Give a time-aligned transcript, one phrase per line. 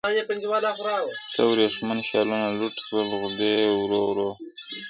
[1.31, 4.29] څه ورېښمین شالونه لوټ کړل غدۍ ورو ورو!!